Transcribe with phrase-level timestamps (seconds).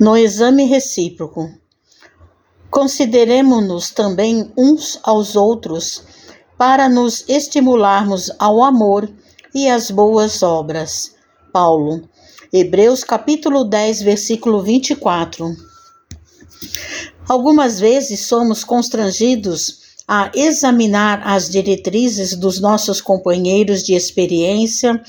[0.00, 1.52] No exame recíproco,
[2.70, 6.02] consideremos-nos também uns aos outros
[6.56, 9.12] para nos estimularmos ao amor
[9.54, 11.14] e às boas obras.
[11.52, 12.08] Paulo,
[12.50, 15.54] Hebreus capítulo 10, versículo 24.
[17.28, 19.79] Algumas vezes somos constrangidos
[20.12, 25.00] a examinar as diretrizes dos nossos companheiros de experiência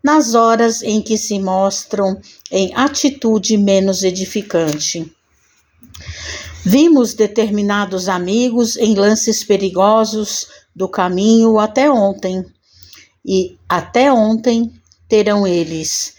[0.00, 2.20] nas horas em que se mostram
[2.52, 5.12] em atitude menos edificante.
[6.64, 12.46] Vimos determinados amigos em lances perigosos do caminho até ontem,
[13.26, 14.72] e até ontem
[15.08, 16.14] terão eles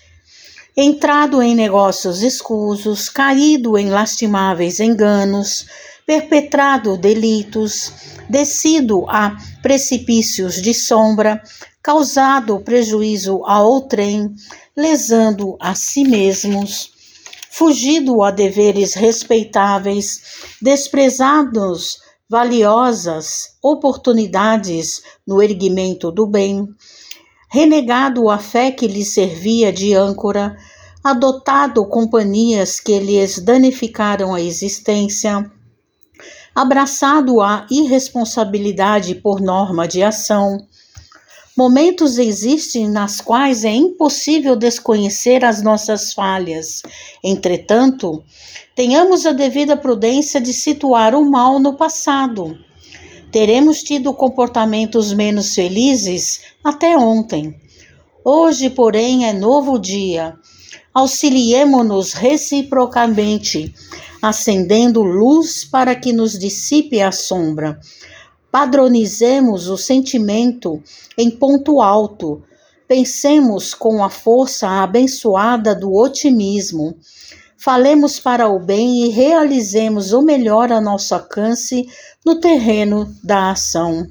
[0.75, 5.65] entrado em negócios escusos, caído em lastimáveis enganos,
[6.05, 7.91] perpetrado delitos,
[8.29, 11.41] descido a precipícios de sombra,
[11.81, 14.33] causado prejuízo a outrem,
[14.75, 16.91] lesando a si mesmos,
[17.49, 20.21] fugido a deveres respeitáveis,
[20.61, 21.99] desprezados
[22.29, 26.67] valiosas oportunidades no erguimento do bem,
[27.49, 30.57] renegado a fé que lhe servia de âncora,
[31.03, 35.49] adotado companhias que lhes danificaram a existência,
[36.55, 40.65] abraçado a irresponsabilidade por norma de ação,
[41.57, 46.81] Momentos existem nas quais é impossível desconhecer as nossas falhas.
[47.23, 48.21] Entretanto,
[48.75, 52.57] tenhamos a devida prudência de situar o mal no passado.
[53.31, 57.55] Teremos tido comportamentos menos felizes até ontem.
[58.21, 60.35] Hoje, porém, é novo dia.
[60.95, 63.75] Auxiliemo-nos reciprocamente,
[64.19, 67.79] acendendo luz para que nos dissipe a sombra
[68.55, 70.81] Padronizemos o sentimento
[71.17, 72.41] em ponto alto.
[72.87, 76.95] Pensemos com a força abençoada do otimismo.
[77.57, 81.85] Falemos para o bem e realizemos o melhor a nosso alcance
[82.25, 84.07] no terreno da ação.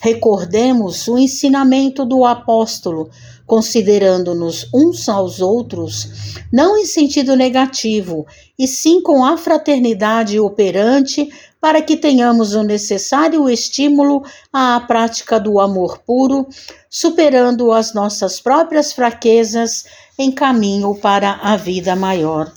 [0.00, 3.10] Recordemos o ensinamento do apóstolo,
[3.46, 6.08] considerando-nos uns aos outros,
[6.50, 8.26] não em sentido negativo,
[8.58, 11.28] e sim com a fraternidade operante
[11.60, 16.48] para que tenhamos o necessário estímulo à prática do amor puro,
[16.88, 19.84] superando as nossas próprias fraquezas
[20.18, 22.50] em caminho para a vida maior.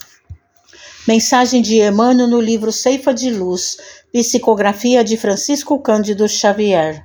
[1.06, 3.76] Mensagem de Emmanuel no livro Ceifa de Luz,
[4.10, 7.04] psicografia de Francisco Cândido Xavier.